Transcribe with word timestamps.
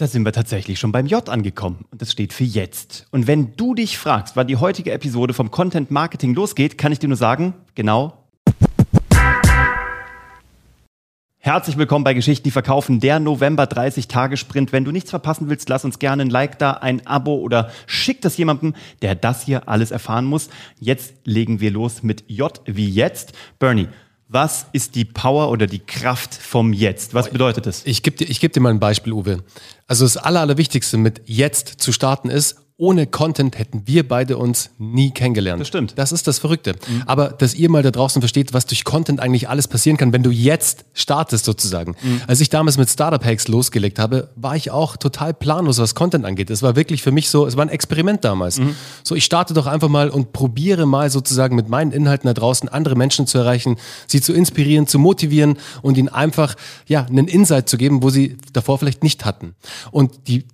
Da 0.00 0.06
sind 0.06 0.24
wir 0.24 0.32
tatsächlich 0.32 0.80
schon 0.80 0.92
beim 0.92 1.04
J 1.04 1.28
angekommen 1.28 1.84
und 1.90 2.00
das 2.00 2.10
steht 2.10 2.32
für 2.32 2.44
jetzt. 2.44 3.06
Und 3.10 3.26
wenn 3.26 3.54
du 3.56 3.74
dich 3.74 3.98
fragst, 3.98 4.34
wann 4.34 4.46
die 4.46 4.56
heutige 4.56 4.92
Episode 4.92 5.34
vom 5.34 5.50
Content 5.50 5.90
Marketing 5.90 6.32
losgeht, 6.32 6.78
kann 6.78 6.90
ich 6.90 6.98
dir 6.98 7.08
nur 7.08 7.18
sagen, 7.18 7.52
genau. 7.74 8.14
Herzlich 11.36 11.76
willkommen 11.76 12.02
bei 12.02 12.14
Geschichten, 12.14 12.44
die 12.44 12.50
verkaufen, 12.50 12.98
der 13.00 13.20
November 13.20 13.66
30 13.66 14.08
Tage 14.08 14.38
Sprint. 14.38 14.72
Wenn 14.72 14.86
du 14.86 14.90
nichts 14.90 15.10
verpassen 15.10 15.50
willst, 15.50 15.68
lass 15.68 15.84
uns 15.84 15.98
gerne 15.98 16.22
ein 16.22 16.30
Like 16.30 16.58
da, 16.58 16.70
ein 16.70 17.06
Abo 17.06 17.34
oder 17.34 17.70
schick 17.84 18.22
das 18.22 18.38
jemandem, 18.38 18.72
der 19.02 19.14
das 19.14 19.42
hier 19.42 19.68
alles 19.68 19.90
erfahren 19.90 20.24
muss. 20.24 20.48
Jetzt 20.78 21.12
legen 21.24 21.60
wir 21.60 21.72
los 21.72 22.02
mit 22.02 22.24
J 22.26 22.58
wie 22.64 22.88
jetzt. 22.88 23.34
Bernie, 23.58 23.88
was 24.32 24.66
ist 24.72 24.94
die 24.94 25.04
Power 25.04 25.50
oder 25.50 25.66
die 25.66 25.80
Kraft 25.80 26.34
vom 26.34 26.72
Jetzt? 26.72 27.14
Was 27.14 27.30
bedeutet 27.30 27.66
das? 27.66 27.84
Ich 27.84 28.04
gebe 28.04 28.16
dir, 28.16 28.30
ich 28.30 28.38
geb 28.38 28.52
dir 28.52 28.60
mal 28.60 28.70
ein 28.70 28.78
Beispiel, 28.78 29.12
Uwe. 29.12 29.42
Also 29.88 30.04
das 30.04 30.16
Aller, 30.16 30.40
Allerwichtigste 30.40 30.98
mit 30.98 31.20
Jetzt 31.26 31.80
zu 31.80 31.90
starten 31.90 32.30
ist, 32.30 32.56
ohne 32.80 33.06
Content 33.06 33.58
hätten 33.58 33.82
wir 33.84 34.08
beide 34.08 34.38
uns 34.38 34.70
nie 34.78 35.10
kennengelernt. 35.10 35.60
Das 35.60 35.68
stimmt. 35.68 35.92
Das 35.96 36.12
ist 36.12 36.26
das 36.26 36.38
Verrückte. 36.38 36.72
Mhm. 36.72 37.02
Aber 37.04 37.28
dass 37.28 37.54
ihr 37.54 37.68
mal 37.68 37.82
da 37.82 37.90
draußen 37.90 38.22
versteht, 38.22 38.54
was 38.54 38.64
durch 38.64 38.84
Content 38.84 39.20
eigentlich 39.20 39.50
alles 39.50 39.68
passieren 39.68 39.98
kann, 39.98 40.14
wenn 40.14 40.22
du 40.22 40.30
jetzt 40.30 40.86
startest 40.94 41.44
sozusagen. 41.44 41.94
Mhm. 42.02 42.22
Als 42.26 42.40
ich 42.40 42.48
damals 42.48 42.78
mit 42.78 42.88
Startup 42.88 43.22
Hacks 43.22 43.48
losgelegt 43.48 43.98
habe, 43.98 44.30
war 44.34 44.56
ich 44.56 44.70
auch 44.70 44.96
total 44.96 45.34
planlos, 45.34 45.78
was 45.78 45.94
Content 45.94 46.24
angeht. 46.24 46.48
Es 46.48 46.62
war 46.62 46.74
wirklich 46.74 47.02
für 47.02 47.12
mich 47.12 47.28
so, 47.28 47.46
es 47.46 47.54
war 47.56 47.66
ein 47.66 47.68
Experiment 47.68 48.24
damals. 48.24 48.58
Mhm. 48.58 48.74
So, 49.04 49.14
ich 49.14 49.26
starte 49.26 49.52
doch 49.52 49.66
einfach 49.66 49.90
mal 49.90 50.08
und 50.08 50.32
probiere 50.32 50.86
mal 50.86 51.10
sozusagen 51.10 51.56
mit 51.56 51.68
meinen 51.68 51.92
Inhalten 51.92 52.28
da 52.28 52.34
draußen 52.34 52.70
andere 52.70 52.96
Menschen 52.96 53.26
zu 53.26 53.36
erreichen, 53.36 53.76
sie 54.06 54.22
zu 54.22 54.32
inspirieren, 54.32 54.86
zu 54.86 54.98
motivieren 54.98 55.58
und 55.82 55.98
ihnen 55.98 56.08
einfach, 56.08 56.54
ja, 56.86 57.04
einen 57.04 57.28
Insight 57.28 57.68
zu 57.68 57.76
geben, 57.76 58.02
wo 58.02 58.08
sie 58.08 58.38
davor 58.54 58.78
vielleicht 58.78 59.02
nicht 59.02 59.26
hatten. 59.26 59.54
Und 59.90 60.28
die 60.28 60.46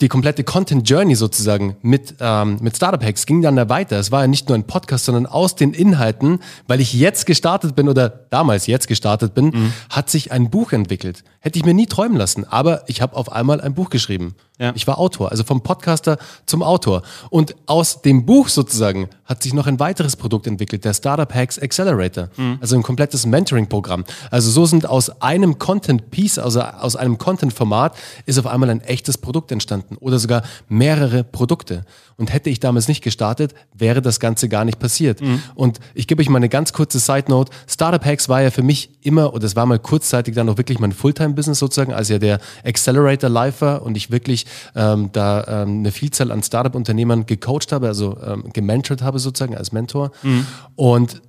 die 0.00 0.08
komplette 0.08 0.42
Content 0.44 0.88
Journey 0.88 1.14
sozusagen 1.14 1.76
mit, 1.82 2.16
ähm, 2.20 2.58
mit 2.60 2.76
Startup 2.76 3.02
Hacks 3.02 3.26
ging 3.26 3.42
dann 3.42 3.56
da 3.56 3.68
weiter. 3.68 3.98
Es 3.98 4.10
war 4.10 4.22
ja 4.22 4.26
nicht 4.26 4.48
nur 4.48 4.58
ein 4.58 4.66
Podcast, 4.66 5.04
sondern 5.04 5.26
aus 5.26 5.54
den 5.54 5.72
Inhalten, 5.72 6.40
weil 6.66 6.80
ich 6.80 6.92
jetzt 6.92 7.26
gestartet 7.26 7.76
bin 7.76 7.88
oder 7.88 8.08
damals 8.08 8.66
jetzt 8.66 8.88
gestartet 8.88 9.34
bin, 9.34 9.46
mhm. 9.46 9.72
hat 9.88 10.10
sich 10.10 10.32
ein 10.32 10.50
Buch 10.50 10.72
entwickelt. 10.72 11.22
Hätte 11.40 11.58
ich 11.58 11.64
mir 11.64 11.74
nie 11.74 11.86
träumen 11.86 12.16
lassen, 12.16 12.44
aber 12.44 12.82
ich 12.88 13.00
habe 13.00 13.16
auf 13.16 13.30
einmal 13.30 13.60
ein 13.60 13.74
Buch 13.74 13.90
geschrieben. 13.90 14.34
Ja. 14.62 14.72
Ich 14.76 14.86
war 14.86 14.98
Autor, 14.98 15.32
also 15.32 15.42
vom 15.42 15.60
Podcaster 15.60 16.18
zum 16.46 16.62
Autor. 16.62 17.02
Und 17.30 17.56
aus 17.66 18.00
dem 18.00 18.24
Buch 18.24 18.46
sozusagen 18.46 19.08
hat 19.24 19.42
sich 19.42 19.54
noch 19.54 19.66
ein 19.66 19.80
weiteres 19.80 20.14
Produkt 20.14 20.46
entwickelt, 20.46 20.84
der 20.84 20.94
Startup 20.94 21.34
Hacks 21.34 21.58
Accelerator. 21.58 22.28
Mhm. 22.36 22.58
Also 22.60 22.76
ein 22.76 22.84
komplettes 22.84 23.26
Mentoring-Programm. 23.26 24.04
Also 24.30 24.52
so 24.52 24.64
sind 24.64 24.88
aus 24.88 25.20
einem 25.20 25.58
Content-Piece, 25.58 26.38
also 26.38 26.60
aus 26.60 26.94
einem 26.94 27.18
Content-Format, 27.18 27.96
ist 28.24 28.38
auf 28.38 28.46
einmal 28.46 28.70
ein 28.70 28.82
echtes 28.82 29.18
Produkt 29.18 29.50
entstanden 29.50 29.96
oder 29.96 30.20
sogar 30.20 30.42
mehrere 30.68 31.24
Produkte. 31.24 31.84
Und 32.16 32.32
hätte 32.32 32.48
ich 32.48 32.60
damals 32.60 32.86
nicht 32.86 33.02
gestartet, 33.02 33.54
wäre 33.74 34.00
das 34.00 34.20
Ganze 34.20 34.48
gar 34.48 34.64
nicht 34.64 34.78
passiert. 34.78 35.20
Mhm. 35.20 35.42
Und 35.56 35.80
ich 35.94 36.06
gebe 36.06 36.22
euch 36.22 36.28
mal 36.28 36.36
eine 36.36 36.48
ganz 36.48 36.72
kurze 36.72 37.00
Side-Note. 37.00 37.50
Startup 37.66 38.04
Hacks 38.04 38.28
war 38.28 38.42
ja 38.42 38.52
für 38.52 38.62
mich 38.62 38.90
immer, 39.02 39.34
oder 39.34 39.44
es 39.44 39.56
war 39.56 39.66
mal 39.66 39.80
kurzzeitig 39.80 40.36
dann 40.36 40.48
auch 40.48 40.56
wirklich 40.56 40.78
mein 40.78 40.92
Fulltime-Business 40.92 41.58
sozusagen, 41.58 41.92
als 41.92 42.10
ja 42.10 42.18
der 42.18 42.38
Accelerator 42.64 43.28
live 43.28 43.60
war 43.60 43.82
und 43.82 43.96
ich 43.96 44.12
wirklich 44.12 44.46
ähm, 44.74 45.10
da 45.12 45.62
ähm, 45.62 45.78
eine 45.80 45.92
Vielzahl 45.92 46.30
an 46.30 46.42
Startup-Unternehmern 46.42 47.26
gecoacht 47.26 47.72
habe, 47.72 47.88
also 47.88 48.16
ähm, 48.24 48.44
gementort 48.52 49.02
habe 49.02 49.18
sozusagen 49.18 49.56
als 49.56 49.72
Mentor. 49.72 50.12
Mhm. 50.22 50.46
Und 50.74 51.22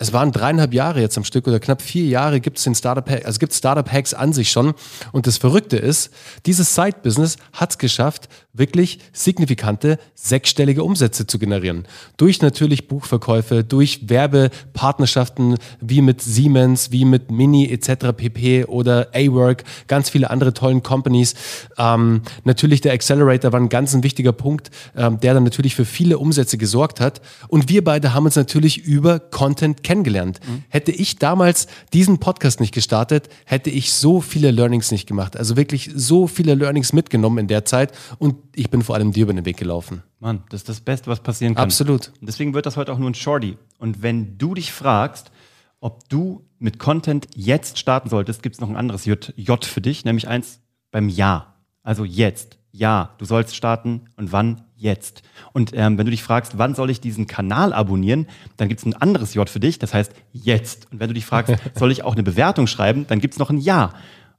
es 0.00 0.14
waren 0.14 0.32
dreieinhalb 0.32 0.72
Jahre 0.72 1.00
jetzt 1.02 1.18
am 1.18 1.24
Stück 1.24 1.46
oder 1.46 1.60
knapp 1.60 1.82
vier 1.82 2.06
Jahre 2.06 2.40
gibt 2.40 2.56
es 2.56 2.64
den 2.64 2.74
Startup 2.74 3.06
also 3.22 3.38
gibt 3.38 3.52
Startup 3.52 3.90
Hacks 3.92 4.14
an 4.14 4.32
sich 4.32 4.50
schon. 4.50 4.72
Und 5.12 5.26
das 5.26 5.36
Verrückte 5.36 5.76
ist, 5.76 6.10
dieses 6.46 6.74
Side-Business 6.74 7.36
hat 7.52 7.72
es 7.72 7.78
geschafft, 7.78 8.30
wirklich 8.54 8.98
signifikante 9.12 9.98
sechsstellige 10.14 10.84
Umsätze 10.84 11.26
zu 11.26 11.38
generieren. 11.38 11.86
Durch 12.16 12.40
natürlich 12.40 12.88
Buchverkäufe, 12.88 13.62
durch 13.62 14.08
Werbepartnerschaften 14.08 15.56
wie 15.80 16.00
mit 16.00 16.22
Siemens, 16.22 16.90
wie 16.90 17.04
mit 17.04 17.30
Mini 17.30 17.70
etc. 17.70 18.16
pp. 18.16 18.64
oder 18.64 19.08
A-Work, 19.14 19.64
ganz 19.86 20.08
viele 20.08 20.30
andere 20.30 20.54
tollen 20.54 20.82
Companies. 20.82 21.34
Ähm, 21.76 22.22
natürlich 22.44 22.80
der 22.80 22.94
Accelerator 22.94 23.52
war 23.52 23.60
ein 23.60 23.68
ganz 23.68 23.94
ein 23.94 24.02
wichtiger 24.02 24.32
Punkt, 24.32 24.70
ähm, 24.96 25.20
der 25.20 25.34
dann 25.34 25.44
natürlich 25.44 25.74
für 25.74 25.84
viele 25.84 26.18
Umsätze 26.18 26.56
gesorgt 26.56 27.00
hat. 27.00 27.20
Und 27.48 27.68
wir 27.68 27.84
beide 27.84 28.14
haben 28.14 28.24
uns 28.24 28.36
natürlich 28.36 28.78
über 28.78 29.20
Content 29.20 29.82
kennengelernt. 29.90 30.38
Mhm. 30.46 30.62
Hätte 30.68 30.92
ich 30.92 31.16
damals 31.16 31.66
diesen 31.92 32.18
Podcast 32.18 32.60
nicht 32.60 32.72
gestartet, 32.72 33.28
hätte 33.44 33.70
ich 33.70 33.92
so 33.92 34.20
viele 34.20 34.52
Learnings 34.52 34.92
nicht 34.92 35.08
gemacht. 35.08 35.36
Also 35.36 35.56
wirklich 35.56 35.90
so 35.92 36.28
viele 36.28 36.54
Learnings 36.54 36.92
mitgenommen 36.92 37.38
in 37.38 37.48
der 37.48 37.64
Zeit 37.64 37.90
und 38.18 38.36
ich 38.54 38.70
bin 38.70 38.82
vor 38.82 38.94
allem 38.94 39.10
dir 39.10 39.24
über 39.24 39.34
den 39.34 39.44
Weg 39.44 39.56
gelaufen. 39.56 40.04
Mann, 40.20 40.44
das 40.50 40.60
ist 40.60 40.68
das 40.68 40.80
Beste, 40.80 41.10
was 41.10 41.18
passieren 41.18 41.56
kann. 41.56 41.64
Absolut. 41.64 42.12
Und 42.20 42.28
deswegen 42.28 42.54
wird 42.54 42.66
das 42.66 42.76
heute 42.76 42.92
auch 42.92 42.98
nur 42.98 43.10
ein 43.10 43.16
Shorty. 43.16 43.58
Und 43.78 44.00
wenn 44.00 44.38
du 44.38 44.54
dich 44.54 44.72
fragst, 44.72 45.32
ob 45.80 46.08
du 46.08 46.46
mit 46.60 46.78
Content 46.78 47.26
jetzt 47.34 47.76
starten 47.76 48.08
solltest, 48.08 48.44
gibt 48.44 48.54
es 48.54 48.60
noch 48.60 48.70
ein 48.70 48.76
anderes 48.76 49.06
J, 49.06 49.32
J 49.34 49.64
für 49.64 49.80
dich, 49.80 50.04
nämlich 50.04 50.28
eins 50.28 50.60
beim 50.92 51.08
Ja. 51.08 51.56
Also 51.82 52.04
jetzt. 52.04 52.58
Ja, 52.70 53.16
du 53.18 53.24
sollst 53.24 53.56
starten 53.56 54.02
und 54.16 54.30
wann 54.30 54.62
jetzt. 54.80 55.22
Und 55.52 55.72
ähm, 55.74 55.98
wenn 55.98 56.06
du 56.06 56.10
dich 56.10 56.22
fragst, 56.22 56.58
wann 56.58 56.74
soll 56.74 56.90
ich 56.90 57.00
diesen 57.00 57.26
Kanal 57.26 57.72
abonnieren, 57.72 58.26
dann 58.56 58.68
gibt 58.68 58.80
es 58.80 58.86
ein 58.86 58.94
anderes 58.94 59.34
J 59.34 59.48
für 59.48 59.60
dich, 59.60 59.78
das 59.78 59.94
heißt 59.94 60.12
jetzt. 60.32 60.90
Und 60.90 61.00
wenn 61.00 61.08
du 61.08 61.14
dich 61.14 61.26
fragst, 61.26 61.54
soll 61.74 61.92
ich 61.92 62.02
auch 62.02 62.14
eine 62.14 62.22
Bewertung 62.22 62.66
schreiben, 62.66 63.06
dann 63.06 63.20
gibt 63.20 63.34
es 63.34 63.38
noch 63.38 63.50
ein 63.50 63.58
Ja. 63.58 63.92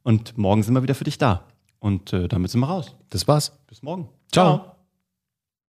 Und 0.03 0.37
morgen 0.37 0.63
sind 0.63 0.73
wir 0.73 0.83
wieder 0.83 0.95
für 0.95 1.03
dich 1.03 1.17
da. 1.17 1.43
Und 1.79 2.13
äh, 2.13 2.27
damit 2.27 2.51
sind 2.51 2.61
wir 2.61 2.67
raus. 2.67 2.95
Das 3.09 3.27
war's. 3.27 3.53
Bis 3.67 3.83
morgen. 3.83 4.09
Ciao. 4.31 4.57
Ciao. 4.57 4.80